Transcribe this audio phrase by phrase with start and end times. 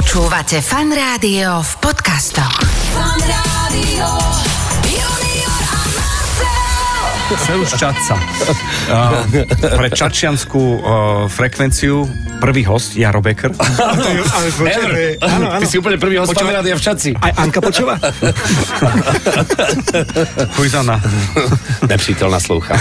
[0.00, 2.56] Počúvate Fan Rádio v podcastoch.
[2.96, 4.08] Fan Rádio.
[4.88, 7.36] Junior a Marcel.
[7.36, 8.16] Seus Čaca.
[8.88, 10.80] Uh, pre čačianskú uh,
[11.28, 12.08] frekvenciu
[12.40, 13.52] prvý host Jaro Becker.
[15.60, 16.64] Ty si úplne prvý host Počúvaj.
[16.64, 17.10] Rádia v Čaci.
[17.20, 18.00] Aj Anka počúva?
[20.56, 20.96] Chujzana.
[21.84, 22.72] Nepřítel naslouchá.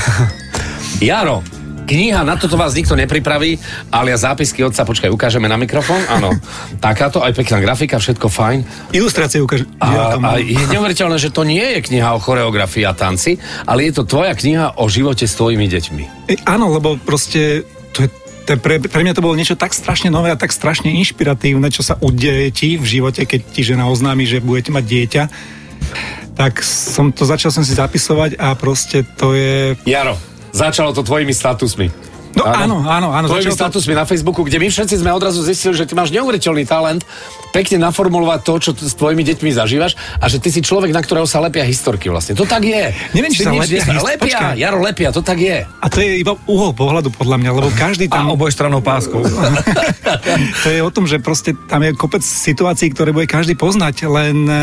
[1.04, 1.43] Jaro,
[1.90, 3.58] kniha, na toto vás nikto nepripraví,
[3.89, 6.30] ale zápisky otca, počkaj, ukážeme na mikrofón, áno.
[6.78, 8.60] Takáto, aj pekná grafika, všetko fajn.
[8.93, 9.66] Ilustrácie ukáže.
[9.82, 13.97] A, a je neuveriteľné, že to nie je kniha o choreografii a tanci, ale je
[13.97, 16.04] to tvoja kniha o živote s tvojimi deťmi.
[16.30, 17.66] E, áno, lebo proste
[17.97, 18.10] to je,
[18.46, 21.74] to je pre, pre mňa to bolo niečo tak strašne nové a tak strašne inšpiratívne,
[21.74, 25.24] čo sa udeje ti v živote, keď ti žena oznámi, že budete mať dieťa.
[26.38, 29.75] Tak som to začal som si zapisovať a proste to je...
[29.83, 30.16] Jaro,
[30.52, 32.08] začalo to tvojimi statusmi.
[32.39, 33.28] No áno, áno, áno.
[33.28, 36.64] Tvojimi to- statusmi na Facebooku, kde my všetci sme odrazu zistili, že ty máš neuveriteľný
[36.64, 37.03] talent
[37.52, 41.28] pekne naformulovať to, čo s tvojimi deťmi zažívaš a že ty si človek, na ktorého
[41.28, 42.38] sa lepia historky vlastne.
[42.39, 42.95] To tak je.
[43.11, 44.39] Neviem, či sa lepia his- Lepia.
[44.55, 45.67] Jaro, lepia, to tak je.
[45.67, 48.31] A to je iba uhol pohľadu podľa mňa, lebo každý A tam...
[48.31, 49.19] oboj stranou páskou.
[50.63, 54.47] to je o tom, že proste tam je kopec situácií, ktoré bude každý poznať, len
[54.47, 54.53] e,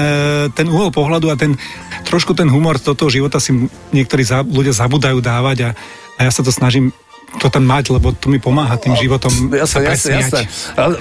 [0.55, 1.59] ten uhol pohľadu a ten
[2.07, 3.51] trošku ten humor do toho života si
[3.91, 5.71] niektorí ľudia zabudajú dávať a,
[6.17, 6.95] a ja sa to snažím
[7.37, 10.23] to tam mať, lebo to mi pomáha tým životom sa Jasné, jasné, presmiať.
[10.25, 10.43] jasné.
[10.77, 10.95] Ale,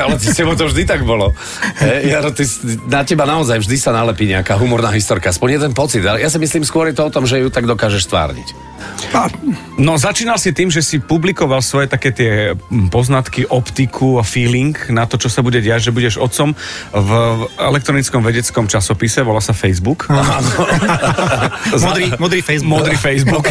[0.00, 1.36] ale, s tebou to vždy tak bolo.
[1.80, 2.44] E, Jaro, ty,
[2.88, 5.28] na teba naozaj vždy sa nalepí nejaká humorná historka.
[5.28, 6.02] Aspoň jeden pocit.
[6.04, 8.72] Ale ja si myslím skôr je to o tom, že ju tak dokážeš stvárniť.
[9.76, 12.32] No začínal si tým, že si publikoval svoje také tie
[12.88, 16.56] poznatky, optiku a feeling na to, čo sa bude diať, že budeš otcom
[16.92, 17.10] v
[17.60, 20.08] elektronickom vedeckom časopise, volá sa Facebook.
[21.86, 22.72] modrý, modrý Facebook.
[22.72, 23.46] Modrý Facebook.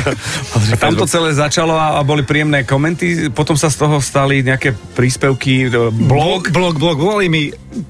[0.81, 4.71] tam to celé začalo a, a boli príjemné komenty, potom sa z toho stali nejaké
[4.95, 6.47] príspevky, e, blog.
[6.55, 6.95] Blog, blog.
[6.95, 7.43] Volali mi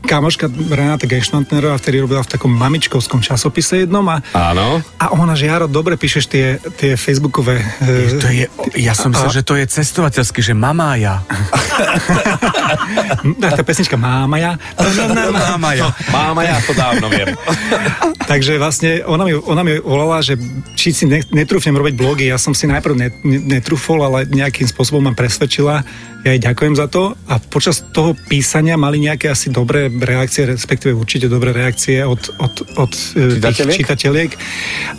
[0.05, 4.81] kamoška Renáta Gešmantnerová, vtedy robila v takom mamičkovskom časopise jednom a, Áno.
[5.01, 7.61] a ona, že Jaro, dobre píšeš tie, tie facebookové...
[7.81, 8.45] e, To je,
[8.77, 11.21] ja som myslel, že to je cestovateľský, že mamája.
[13.41, 14.57] Tá, tá pesnička Mámaja.
[15.31, 15.93] Mamája.
[16.09, 17.33] Máma, ja to dávno viem.
[18.31, 20.37] Takže vlastne ona mi, ona mi volala, že
[20.73, 22.25] či si ne, netrúfnem robiť blogy.
[22.29, 25.83] Ja som si najprv net, netrúfol, ale nejakým spôsobom ma presvedčila.
[26.21, 27.17] Ja jej ďakujem za to.
[27.25, 32.53] A počas toho písania mali nejaké asi dobré reakcie, respektíve určite dobré reakcie od, od,
[32.77, 34.31] od e, tých čitateľiek.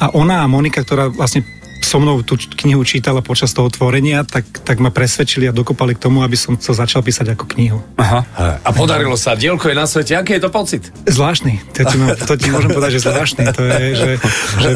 [0.03, 1.47] A ona a Monika, ktorá vlastne
[1.93, 6.09] so mnou tú knihu čítala počas toho tvorenia, tak, tak ma presvedčili a dokopali k
[6.09, 7.85] tomu, aby som to začal písať ako knihu.
[8.01, 8.25] Aha.
[8.65, 9.37] A podarilo sa.
[9.37, 10.17] Dielko je na svete.
[10.17, 10.89] Aký je to pocit?
[11.05, 11.61] Zvláštny.
[11.77, 13.45] To ti, mám- to ti môžem povedať, že zvláštny.
[13.53, 14.11] To je, že,
[14.57, 14.71] že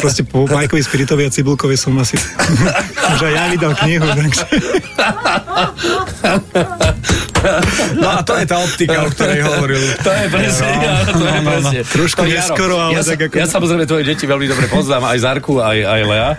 [0.00, 2.16] proste po Majkovi Spiritovi a Cibulkovi som asi
[3.20, 4.08] že aj ja vydal knihu.
[4.08, 4.44] Takže.
[7.94, 9.80] No a to je tá optika, o ktorej hovoril.
[10.00, 10.68] To je presne.
[11.12, 11.78] to je presne.
[11.84, 15.04] Trošku No, Jaro, neskoro, ale ja, tak ako- Ja samozrejme tvoje deti veľmi dobre poznám,
[15.06, 16.30] aj Zarku, aj, aj Lea.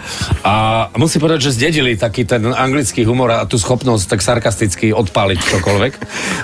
[0.42, 0.54] A
[0.96, 5.94] musím povedať, že zdedili taký ten anglický humor a tú schopnosť tak sarkasticky odpáliť čokoľvek.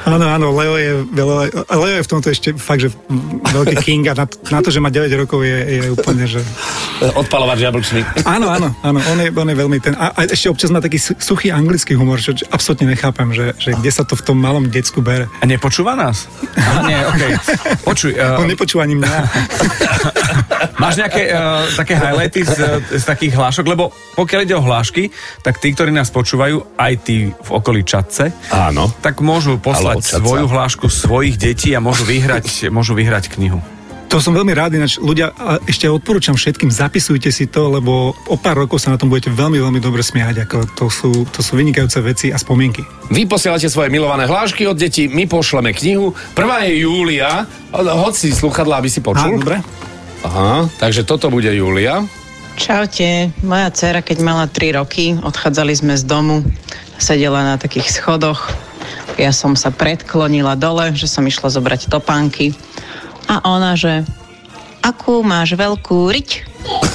[0.05, 2.89] Áno, áno, Leo je, Leo, Leo je v tomto ešte fakt, že
[3.47, 6.41] veľký king a na, na to, že má 9 rokov je, je úplne, že...
[7.01, 8.01] Odpalovať jablčný.
[8.23, 9.93] Áno, áno, áno, on je, on je veľmi ten...
[9.93, 13.73] A, a ešte občas má taký su- suchý anglický humor, čo, absolútne nechápem, že, že
[13.73, 15.31] kde sa to v tom malom decku bere.
[15.39, 16.27] A nepočúva nás?
[16.59, 17.31] Aha, nie, okej.
[17.87, 19.11] Počuj, On uh, nepočúva ani mňa.
[20.83, 23.63] máš nejaké uh, také highlighty z, z takých hlášok?
[23.63, 25.07] Lebo pokiaľ ide o hlášky,
[25.39, 28.91] tak tí, ktorí nás počúvajú, aj tí v okolí Čatce, Áno.
[28.99, 33.63] tak môžu poslať svoju hlášku svojich detí a môžu vyhrať, môžu vyhrať knihu.
[34.11, 38.35] To som veľmi rád, ináč ľudia, a ešte odporúčam všetkým, zapisujte si to, lebo o
[38.35, 41.55] pár rokov sa na tom budete veľmi, veľmi dobre smiať, ako to sú, to sú
[41.55, 42.83] vynikajúce veci a spomienky.
[43.07, 46.11] Vy posielate svoje milované hlášky od detí, my pošleme knihu.
[46.35, 47.47] Prvá je Júlia.
[47.71, 49.39] Hoď si sluchadlá, aby si Á, počul.
[49.39, 49.63] dobre?
[50.27, 52.03] Aha, takže toto bude Júlia.
[52.59, 56.43] Čaute, moja dcera, keď mala 3 roky, odchádzali sme z domu,
[56.99, 58.51] sedela na takých schodoch,
[59.15, 62.51] ja som sa predklonila dole, že som išla zobrať topánky
[63.31, 64.03] a ona, že
[64.83, 66.29] akú máš veľkú riť?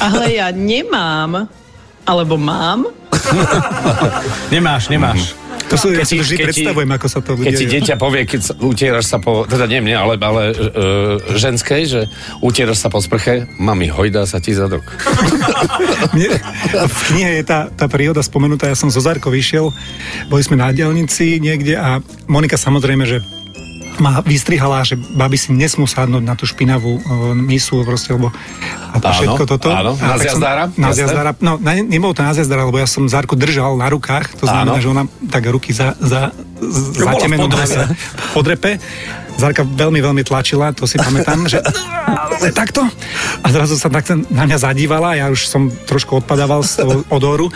[0.05, 1.49] Ale ja nemám,
[2.05, 2.93] alebo mám.
[4.55, 5.33] Nemáš, nemáš.
[5.67, 7.59] To sú, ja Keď si ti- to vždy keď predstavujem, ako sa to Keď bude.
[7.59, 10.57] ti dieťa povie, keď sa, utieraš sa po, teda nie mne, ale, ale e,
[11.35, 12.01] ženskej, že
[12.39, 14.87] utieraš sa po sprche, mami, hojdá sa ti zadok.
[16.15, 16.39] Mne,
[16.87, 19.75] v knihe je tá, tá príhoda spomenutá, ja som zo Zarko vyšiel,
[20.31, 21.99] boli sme na dielnici niekde a
[22.31, 23.19] Monika samozrejme, že
[23.99, 27.03] ma vystrihala, že baby si nesmú sadnúť na tú špinavú uh,
[27.33, 28.29] misu, proste, lebo
[28.91, 29.69] a to Áno, všetko toto.
[29.69, 33.37] áno, na zjazdára, Na zjazdára, no ne, nebolo to na zjazdára, lebo ja som Zárku
[33.37, 34.83] držal na rukách, to znamená, Áno.
[34.83, 37.83] že ona tak ruky za, za, z- bola v zatemenú podrese.
[37.97, 38.71] v podrepe.
[39.37, 41.61] Zárka veľmi, veľmi tlačila, to si pamätám, že
[42.41, 42.85] že takto.
[43.41, 47.53] A zrazu sa tak na mňa zadívala, ja už som trošku odpadával z toho odoru.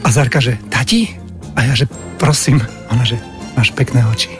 [0.00, 1.12] A Zárka, že tati?
[1.52, 1.84] A ja, že
[2.16, 2.64] prosím.
[2.88, 3.20] Ona, že
[3.52, 4.30] máš pekné oči.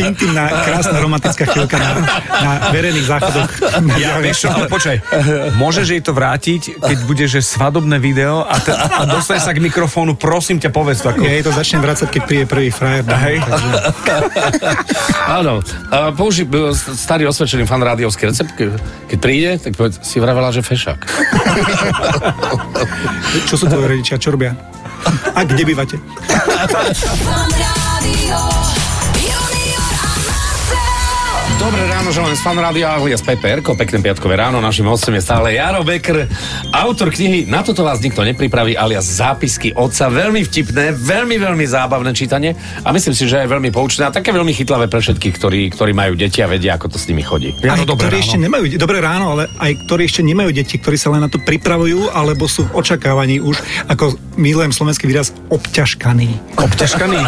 [0.00, 1.90] Intimná, krásna romantická chvíľka na,
[2.28, 3.50] na verejných záchodoch.
[3.96, 4.96] Ja, vieš čo, ale počkaj,
[5.56, 9.62] môžeš jej to vrátiť, keď bude, že svadobné video a, te, a dostane sa k
[9.62, 11.22] mikrofónu, prosím ťa, povedz to ako...
[11.24, 13.02] Ja jej to začnem vracať, keď príde prvý frajer.
[13.06, 13.36] Hej.
[13.40, 13.72] takže-
[15.24, 18.76] Áno, a použi e, starý osvedčený fan rádiovský recept, ke-
[19.08, 21.00] keď príde, tak povedz, si vravela, že fešák.
[23.48, 24.20] Čo sú tvoje rodičia?
[24.20, 24.52] Čo robia?
[25.32, 25.96] A kde bývate?
[31.64, 34.60] Dobré ráno, želám z fan rádia alias PPR, pekné piatkové ráno.
[34.60, 36.28] Našim hostom je stále Jaro Becker,
[36.68, 40.12] autor knihy Na toto vás nikto nepripraví, alias zápisky otca.
[40.12, 42.52] Veľmi vtipné, veľmi, veľmi zábavné čítanie
[42.84, 45.96] a myslím si, že je veľmi poučné a také veľmi chytlavé pre všetkých, ktorí, ktorí
[45.96, 47.56] majú deti a vedia, ako to s nimi chodí.
[47.64, 48.26] Aj Áno, dobré ktorí ráno.
[48.28, 51.40] ešte nemajú, dobré ráno, ale aj ktorí ešte nemajú deti, ktorí sa len na to
[51.40, 53.56] pripravujú, alebo sú v očakávaní už,
[53.88, 56.60] ako milujem slovenský výraz, obťažkaní.
[56.60, 57.24] Obťažkaný.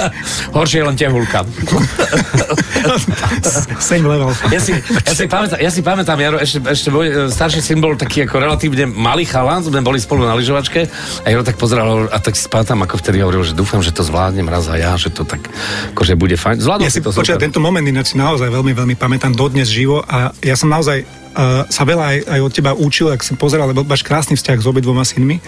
[0.60, 1.48] Horšie je len tehulka.
[3.78, 4.34] Same level.
[4.50, 7.78] Ja si, ja si pamätám, ja si pamätám Jaro, ešte, ešte môj e, starší syn
[7.78, 10.90] bol taký ako relatívne malý chalán, sme boli spolu na lyžovačke
[11.22, 14.02] a Jaro tak pozeral a tak si pamätám, ako vtedy hovoril, že dúfam, že to
[14.02, 15.46] zvládnem raz a ja, že to tak,
[15.94, 16.58] akože bude fajn.
[16.58, 20.34] Zvládol Ja si to počuť, tento moment ináč naozaj veľmi, veľmi pamätám dodnes živo a
[20.42, 23.86] ja som naozaj uh, sa veľa aj, aj od teba učil, ak som pozeral, lebo
[23.86, 25.38] máš krásny vzťah s obidvoma synmi.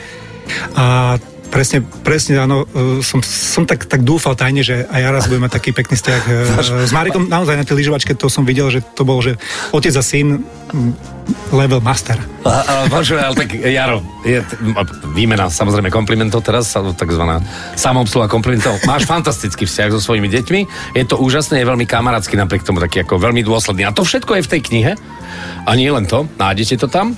[0.79, 1.19] A
[1.51, 5.45] presne, presne áno, uh, som, som tak, tak dúfal tajne, že aj ja raz budem
[5.45, 6.23] mať taký pekný vzťah
[6.57, 7.27] uh, s Marikom.
[7.27, 9.37] Naozaj na tej lyžovačke to som videl, že to bol, že
[9.75, 10.93] otec a syn mm,
[11.51, 12.17] level master.
[12.47, 14.41] A, a, počuj, ale tak Jaro, je,
[15.13, 17.43] výmena samozrejme komplimentov teraz, takzvaná
[17.75, 18.79] samoobsluha komplimentov.
[18.87, 20.61] Máš fantastický vzťah so svojimi deťmi,
[20.97, 23.85] je to úžasné, je veľmi kamarátsky, napriek tomu taký ako veľmi dôsledný.
[23.85, 24.93] A to všetko je v tej knihe.
[25.67, 27.13] A nie len to, nájdete to tam.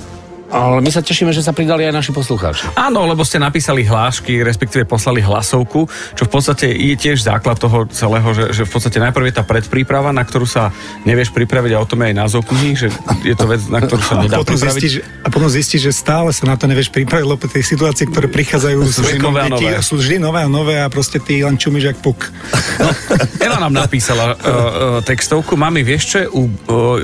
[0.52, 2.68] Ale my sa tešíme, že sa pridali aj naši poslucháči.
[2.76, 7.88] Áno, lebo ste napísali hlášky, respektíve poslali hlasovku, čo v podstate je tiež základ toho
[7.88, 10.68] celého, že, že v podstate najprv je tá predpríprava, na ktorú sa
[11.08, 12.92] nevieš pripraviť a o tom je aj názov knihy, že
[13.24, 14.76] je to vec, na ktorú sa A nedá potom, pripraviť.
[14.76, 14.94] zistíš,
[15.24, 18.78] a potom zistíš, že stále sa na to nevieš pripraviť, lebo tie situácie, ktoré prichádzajú
[18.92, 19.72] Sú vždy nové a nové.
[19.80, 22.28] sú vždy nové a nové a proste ty len čumíš jak puk.
[23.40, 24.68] Ela nám napísala uh, uh,
[25.00, 25.56] textovku.
[25.56, 26.46] Mami, vieš, čo je, uh,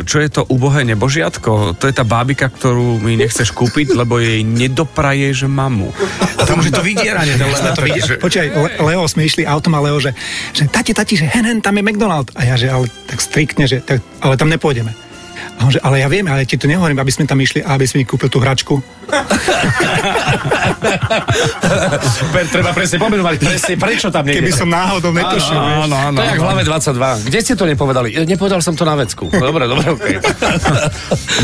[0.04, 1.80] čo je to ubohé nebožiatko?
[1.80, 5.94] To je tá bábika, ktorú mi nechceš kúpiť, lebo jej nedopraješ mamu.
[6.34, 7.38] A tam už je to vydieranie.
[7.38, 7.46] To,
[7.78, 8.18] to vidie, že...
[8.18, 10.10] Počkaj, Le- Leo, sme išli autom a Leo, že,
[10.50, 12.34] že tati, tati, že hen, hen, tam je McDonald.
[12.34, 14.90] A ja, že ale tak striktne, že tak, ale tam nepôjdeme.
[15.62, 17.78] A on, že, ale ja viem, ale ti to nehovorím, aby sme tam išli a
[17.78, 18.82] aby si mi kúpil tú hračku.
[22.50, 25.78] Treba presne pomenovať, presne prečo tam Keby som náhodou netušil, vieš.
[25.86, 26.18] Áno, áno.
[26.18, 27.30] To je jak v hlave 22.
[27.30, 28.18] Kde ste to nepovedali?
[28.26, 29.30] Nepovedal som to na vecku.
[29.30, 30.18] Dobre, dobre, okej.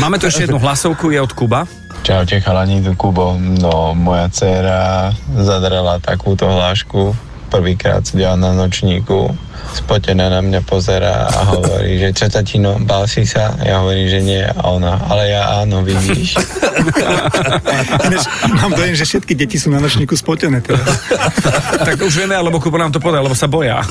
[0.03, 1.84] Máme tu ešte jednu hlasovku, je od Kuba.
[2.05, 3.33] Čaute chalani, tu Kubo.
[3.33, 5.09] No, moja dcéra
[5.41, 7.17] zadrala takúto hlášku.
[7.49, 9.33] Prvýkrát sedela na nočníku,
[9.73, 13.57] spotená na mňa pozera a hovorí, že čo tatino, bál si sa?
[13.57, 14.45] Ja hovorím, že nie.
[14.45, 16.37] A ona, ale ja áno, vidíš.
[18.05, 20.85] Ináč, mám dojem, že všetky deti sú na nočníku spotené teraz.
[21.89, 23.81] tak už vieme, alebo Kuba nám to povedal, lebo sa boja.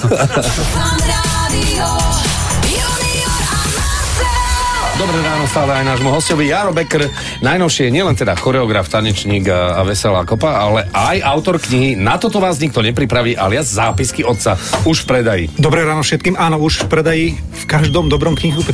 [5.14, 7.06] Dobré ráno stále aj nášmu hostovi Jaro Becker.
[7.38, 12.42] Najnovšie nielen teda choreograf, tanečník a, a veselá kopa, ale aj autor knihy Na toto
[12.42, 14.58] vás nikto nepripraví, alias zápisky otca.
[14.82, 15.44] Už v predaji.
[15.54, 16.34] Dobré ráno všetkým.
[16.34, 18.58] Áno, už v predaji v každom dobrom knihu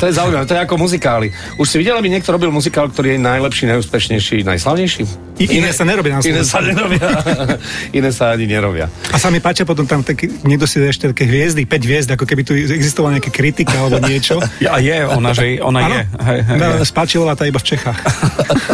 [0.00, 1.36] to je zaujímavé, to je ako muzikály.
[1.60, 5.29] Už si videl, aby niekto robil muzikál, ktorý je najlepší, najúspešnejší, najslavnejší?
[5.40, 6.52] I, iné sa nerobí na Iné Slovensku.
[6.52, 7.08] sa nerobia.
[7.98, 8.92] Iné sa ani nerobia.
[9.08, 12.28] A sa mi páčia potom tam taký, niekto si ešte také hviezdy, 5 hviezd, ako
[12.28, 14.36] keby tu existovala nejaká kritika alebo niečo.
[14.70, 16.00] A je, ona, že ona je.
[16.20, 16.84] Hej, hej, No, je.
[16.84, 17.98] Spáčilová tá iba v Čechách.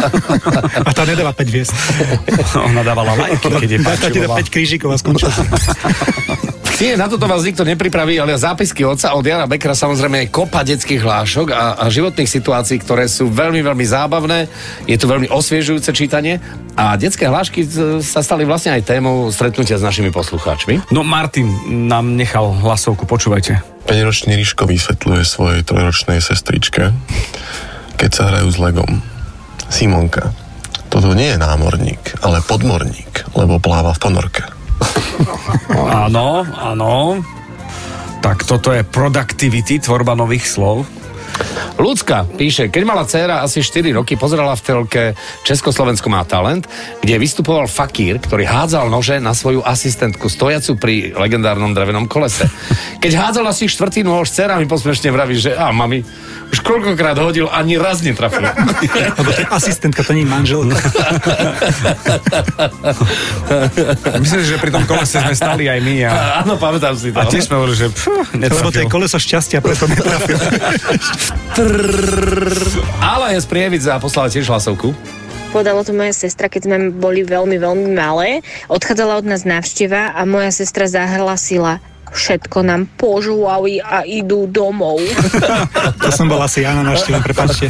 [0.87, 1.71] A tá nedáva 5 hviezd.
[2.59, 4.43] Ona dávala lajky, keď je Dá tá ti dá páčila.
[4.43, 5.41] 5 krížikov a skončil si.
[6.77, 10.61] Nie, na toto vás nikto nepripraví, ale zápisky otca od Jana Bekra samozrejme je kopa
[10.61, 14.45] detských hlášok a, a životných situácií, ktoré sú veľmi, veľmi zábavné.
[14.85, 16.37] Je to veľmi osviežujúce čítanie
[16.77, 20.93] a detské hlášky z- sa stali vlastne aj témou stretnutia s našimi poslucháčmi.
[20.93, 21.49] No Martin
[21.89, 23.57] nám nechal hlasovku, počúvajte.
[23.89, 26.93] 5-ročný Ríško vysvetľuje svojej trojročnej sestričke,
[27.97, 29.01] keď sa hrajú s Legom.
[29.73, 30.29] Simonka,
[30.93, 34.43] Toto nie je námorník, ale podmorník, lebo pláva v ponorke.
[35.87, 37.21] Áno, áno.
[38.21, 40.83] Tak toto je productivity, tvorba nových slov.
[41.77, 45.03] Ľudská píše, keď mala dcéra asi 4 roky, pozerala v telke
[45.45, 46.65] Československo má talent,
[47.05, 52.49] kde vystupoval fakír, ktorý hádzal nože na svoju asistentku stojacu pri legendárnom drevenom kolese.
[52.97, 56.01] Keď hádzal asi štvrtý nôž, dcéra mi posmešne vraví, že a mami,
[56.47, 58.41] už koľkokrát hodil, ani raz netrafil.
[59.13, 60.75] Lebo to je asistentka, to nie je manželka.
[64.17, 66.09] Myslím, že pri tom kolese sme stali aj my a,
[66.41, 67.17] Áno, pamätám si to.
[67.17, 68.87] a tiež sme hovorili, že pff, Lebo to je netrafil.
[68.87, 70.37] koleso šťastia, preto netrafil.
[73.03, 74.93] Ale je z Prievidza a poslala tiež hlasovku.
[75.47, 78.43] Podala to moja sestra, keď sme boli veľmi, veľmi malé.
[78.67, 81.79] Odchádzala od nás návšteva a moja sestra zahlasila
[82.13, 84.99] všetko nám požúvali a idú domov.
[86.03, 87.67] To som bol asi ja na návšteve, prepáčte.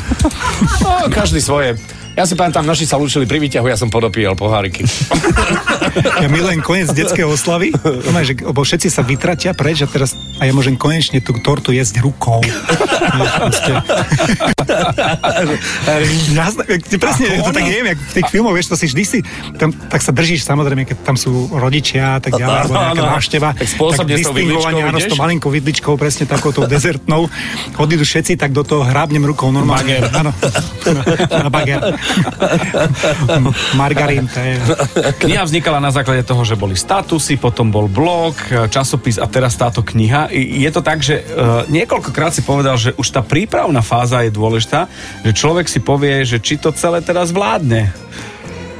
[0.83, 1.79] No, každý svoje.
[2.17, 4.81] Ja si pamätám, naši sa lúčili pri výťahu, ja som podopíjal poháriky.
[5.97, 7.73] Ja milujem koniec detskej oslavy,
[8.13, 11.73] má, že, lebo všetci sa vytratia preč a teraz a ja môžem konečne tú tortu
[11.73, 12.37] jesť rukou.
[17.01, 19.19] Presne, to tak neviem, jak v tých filmoch, vieš, to si vždy si,
[19.57, 23.49] tam, tak sa držíš samozrejme, keď tam sú rodičia a tak ďalej, alebo nejaká návšteva,
[23.57, 27.25] Tak tou distingovanie, vidličkou áno, s tou malinkou vidličkou, presne takouto dezertnou,
[27.81, 29.97] odídu všetci, tak do toho hrábnem rukou normálne.
[30.13, 30.29] Áno,
[31.33, 31.81] na bager.
[33.79, 34.53] Margarín, to je...
[35.23, 38.35] Kniha vznikala na základe toho, že boli statusy, potom bol blog,
[38.71, 40.31] časopis a teraz táto kniha.
[40.33, 44.87] Je to tak, že uh, niekoľkokrát si povedal, že už tá prípravná fáza je dôležitá,
[45.23, 47.91] že človek si povie, že či to celé teraz vládne.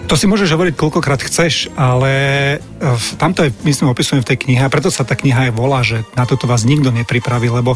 [0.07, 2.11] To si môžeš hovoriť koľkokrát chceš, ale
[2.57, 5.83] eh, tamto je, myslím, opisujem v tej knihe a preto sa tá kniha aj volá,
[5.83, 7.75] že na toto vás nikto nepripraví, lebo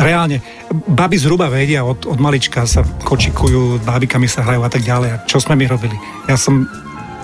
[0.00, 0.40] reálne,
[0.88, 5.08] baby zhruba vedia, od, od malička sa kočikujú, bábikami sa hrajú a tak ďalej.
[5.12, 5.96] A čo sme my robili?
[6.26, 6.66] Ja som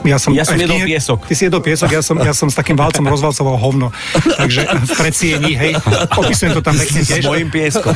[0.06, 1.18] ja som, Ja som jedol knihe- piesok.
[1.22, 3.86] Ty si jedol piesok, ja som, ja som s takým valcom rozvalcoval hovno.
[4.16, 5.72] Takže v predsiení, hej,
[6.12, 7.22] opisujem to tam pekne S tiež.
[7.24, 7.92] mojim pieskom.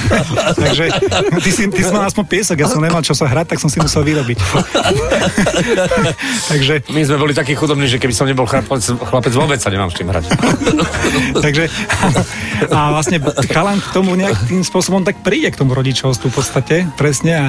[0.52, 0.84] Takže
[1.38, 3.66] ty si, ty si mal aspoň piesok, ja som nemal čo sa hrať, tak som
[3.66, 4.38] si musel vyrobiť.
[6.50, 9.88] Takže My sme boli takí chudobní, že keby som nebol chlapec, chlapec vôbec sa nemám
[9.88, 10.24] s čím hrať.
[11.44, 11.62] Takže
[12.68, 17.32] a vlastne chalan k tomu nejakým spôsobom tak príde k tomu rodičovstvu v podstate, presne
[17.32, 17.46] a,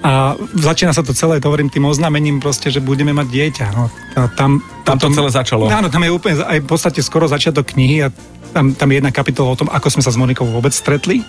[0.00, 0.10] a
[0.54, 3.64] začína sa to celé, to hovorím tým oznámením proste, že budeme mať dieťa.
[3.72, 5.68] No, a tam, Tam to celé začalo.
[5.68, 8.08] Áno, tam je úplne aj v podstate skoro začiatok knihy a
[8.56, 11.20] tam, tam je jedna kapitola o tom, ako sme sa s Monikou vôbec stretli.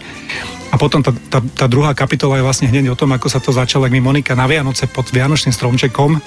[0.72, 3.52] A potom tá, tá, tá druhá kapitola je vlastne hneď o tom, ako sa to
[3.52, 6.24] začalo, ak mi Monika na Vianoce pod Vianočným stromčekom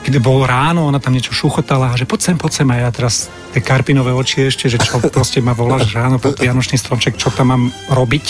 [0.00, 2.68] kde bol ráno, ona tam niečo šuchotala, že poď sem, poď sem.
[2.72, 6.80] A ja teraz tie karpinové oči ešte, že čo proste ma voláš ráno pod Vianočný
[6.80, 8.26] stromček, čo tam mám robiť.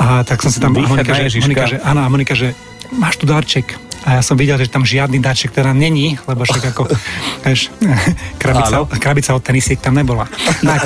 [0.00, 1.44] A tak som si tam, a Monika, že.
[1.44, 2.56] Monika, že, áno, a Monika, že
[2.96, 3.76] máš tu darček.
[4.04, 6.88] A ja som videl, že tam žiadny darček teda není, lebo však ako,
[7.44, 7.68] vieš,
[8.42, 8.88] krabica, Áno.
[8.88, 10.28] krabica od tenisiek tam nebola.
[10.60, 10.82] Tak.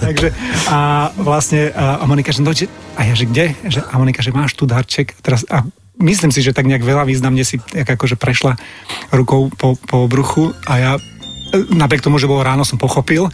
[0.00, 0.28] Takže
[0.68, 2.66] a vlastne a Monika, že, no, že
[2.98, 3.54] a ja, že kde?
[3.64, 5.14] Že, a Monika, že máš tu darček.
[5.22, 5.64] Teraz, a
[6.02, 8.58] myslím si, že tak nejak veľa významne si akože prešla
[9.14, 10.92] rukou po, po bruchu a ja
[11.52, 13.28] napriek tomu, že bolo ráno, som pochopil,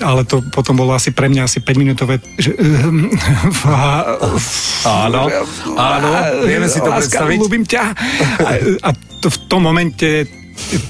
[0.00, 2.56] ale to potom bolo asi pre mňa asi 5 minútové, že...
[4.80, 5.28] Áno,
[5.76, 6.08] áno,
[6.48, 7.36] vieme si to predstaviť.
[7.36, 7.84] ľúbim ťa.
[8.40, 8.50] A,
[8.88, 8.90] a
[9.20, 10.39] to v tom momente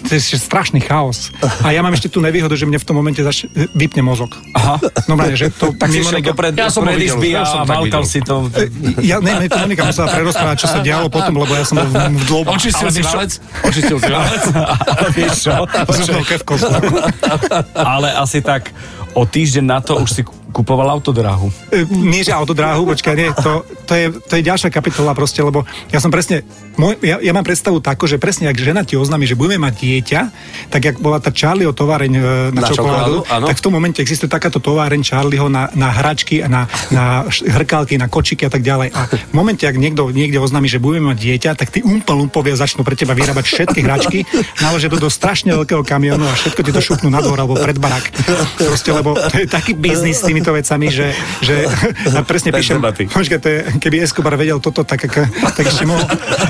[0.07, 1.31] to je strašný chaos.
[1.63, 4.35] A ja mám ešte tú nevýhodu, že mne v tom momente zač- vypne mozog.
[4.53, 4.77] Aha.
[5.07, 5.73] Normálne, že to...
[5.81, 8.49] Tak si iného- dopred, Ja som ho pred videl, izby a valkal si to.
[9.01, 11.87] Ja, ne, ne, to Monika musela prerozprávať, čo sa dialo potom, lebo ja som bol
[11.89, 12.57] v, v dlobách.
[12.57, 13.31] Očistil si valec?
[13.63, 14.43] Očistil si valec?
[14.85, 15.53] Ale vieš čo?
[17.75, 18.71] Ale asi tak
[19.15, 21.49] o týždeň na to už si kupoval autodráhu.
[21.71, 25.63] E, nie, že autodráhu, počkaj, nie, to, to, je, to je ďalšia kapitola proste, lebo
[25.95, 26.43] ja som presne,
[26.75, 29.75] môj, ja, ja mám predstavu takú, že presne, ak žena ti oznámi, že budeme mať
[29.79, 30.21] dieťa,
[30.69, 32.21] tak jak bola tá Charlieho továreň e,
[32.53, 36.43] na, Na čokoládu, čokoládu, tak v tom momente existuje takáto továreň Charlieho na, na hračky,
[36.43, 38.91] a na, na hrkalky, na kočiky a tak ďalej.
[38.93, 42.83] A v momente, ak niekto niekde oznámi, že budeme mať dieťa, tak tí umpelumpovia začnú
[42.83, 44.19] pre teba vyrábať všetky hračky,
[44.65, 47.79] naložia to do strašne veľkého kamionu a všetko ti to šupnú na dvor alebo pred
[47.79, 48.05] barák.
[48.59, 51.13] Proste, lebo to je taký biznis s týmito vecami, že,
[51.45, 51.69] že
[52.17, 52.81] a presne píšem,
[53.13, 56.01] počkaj, to je, keby Escobar vedel toto, tak, tak, ešte mohol,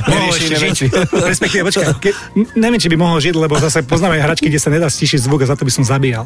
[0.07, 0.77] mohol ešte žiť.
[1.11, 2.15] Respektíve, počkaj, ke,
[2.55, 5.43] neviem, či by mohol žiť, lebo zase poznáme aj hračky, kde sa nedá stišiť zvuk
[5.43, 6.23] a za to by som zabíjal.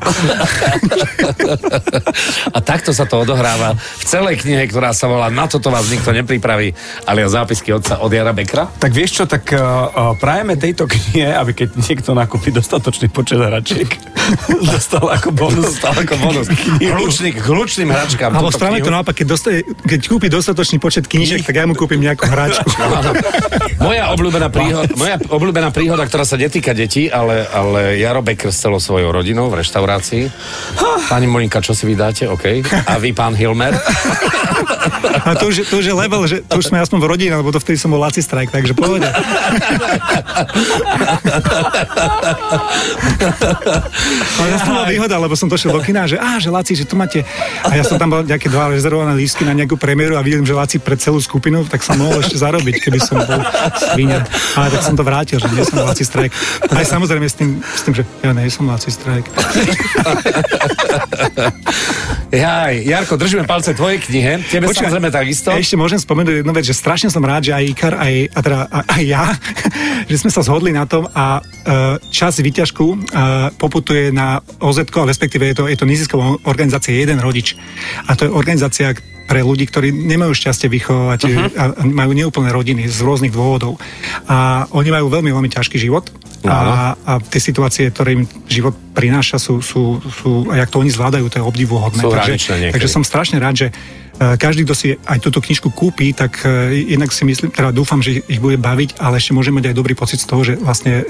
[2.53, 6.13] A takto sa to odohráva v celej knihe, ktorá sa volá Na toto vás nikto
[6.13, 6.77] nepripraví,
[7.09, 8.69] ale zápisky otca od Jara Bekra.
[8.69, 13.89] Tak vieš čo, tak uh, prajeme tejto knihe, aby keď niekto nakúpi dostatočný počet hračiek,
[14.75, 15.81] dostal ako bonus.
[15.81, 16.47] Dostal ako bonus.
[16.83, 18.35] Hlučný, k hlučným hračkám.
[18.35, 22.03] Alebo správame to naopak, keď, dostane, keď kúpi dostatočný počet knížek, tak ja mu kúpim
[22.03, 22.67] nejakú hračku.
[23.85, 28.65] Moja obľúbená, príhoda, moja obľúbená príhoda, ktorá sa netýka detí, ale, ale Jaro Becker s
[28.65, 30.31] celou svojou rodinou v reštaurácii.
[31.11, 32.25] Pani Molinka, čo si vydáte?
[32.31, 32.65] OK.
[32.65, 33.77] A vy, pán Hilmer?
[35.25, 37.35] A to už, je- to už je level, že to už sme aspoň v rodine,
[37.37, 39.05] lebo to vtedy som bol Laci Strike, takže pohode.
[44.35, 46.97] Ale som bola výhoda, lebo som došiel do kina, že á, že Laci, že tu
[46.97, 47.25] máte...
[47.65, 50.53] A ja som tam bol nejaké dva rezervované lístky na nejakú premiéru a vidím, že
[50.57, 53.41] Laci pre celú skupinu, tak som mohol ešte zarobiť, keby som bol
[53.93, 54.25] svinia.
[54.57, 56.35] Ale tak som to vrátil, že nie som Laci Strike.
[56.71, 59.29] Aj samozrejme s tým, s tým že ja nie som Laci Strike.
[62.35, 64.43] Jaj, Jarko, držíme palce tvojej knihe.
[64.51, 65.55] Tebe Počkaj, samozrejme takisto.
[65.55, 68.59] Ešte môžem spomenúť jednu vec, že strašne som rád, že aj Ikar, aj, a teda,
[68.67, 69.25] a- aj ja,
[70.11, 71.43] že sme sa zhodli na tom a e,
[72.11, 72.97] čas výťažku e,
[73.55, 77.34] poputuje na OZ, respektíve je to, je to nezisková organizácia Jeden rodič.
[78.07, 81.49] A to je organizácia pre ľudí, ktorí nemajú šťastie vychovávať uh-huh.
[81.57, 83.81] a majú neúplné rodiny z rôznych dôvodov.
[84.29, 86.13] A oni majú veľmi, veľmi ťažký život.
[86.45, 90.93] A, a tie situácie, ktoré im život prináša, sú, sú, sú a jak to oni
[90.93, 92.05] zvládajú, to je obdivuhodné.
[92.05, 92.73] Sú takže, niekedy.
[92.77, 96.85] takže som strašne rád, že e, každý, kto si aj túto knižku kúpi, tak e,
[96.85, 99.97] jednak si myslím, teda dúfam, že ich bude baviť, ale ešte môže mať aj dobrý
[99.97, 101.01] pocit z toho, že vlastne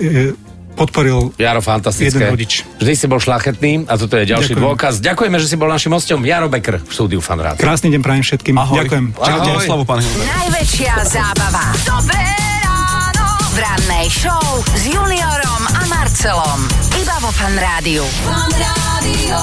[0.74, 2.18] podporil Jaro, fantastické.
[2.18, 2.66] Jeden rodič.
[2.76, 4.66] Vždy si bol šlachetný a toto je ďalší Ďakujem.
[4.66, 4.94] dôkaz.
[4.98, 6.20] Ďakujeme, že si bol našim hostom.
[6.20, 7.62] Jaro Becker v štúdiu Fan Rádia.
[7.62, 8.54] krásny deň prajem všetkým.
[8.58, 8.82] Ahoj.
[8.82, 9.04] Ďakujem.
[9.14, 9.50] Čaute.
[9.56, 10.26] Oslavu, pán Hilmer.
[10.26, 11.64] Najväčšia zábava.
[11.82, 12.26] Dobré
[12.60, 13.26] ráno.
[13.48, 14.42] V rannej show
[14.74, 16.60] s Juniorom a Marcelom.
[16.98, 18.02] Iba vo Fan Rádiu.
[18.26, 19.38] Fan Rádio.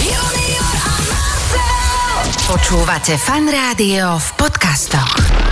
[0.00, 2.16] Junior a Marcel.
[2.48, 5.45] Počúvate Fan Rádio v podcastoch.